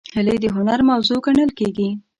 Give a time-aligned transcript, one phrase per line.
[0.15, 1.89] هیلۍ د هنر موضوع ګڼل کېږي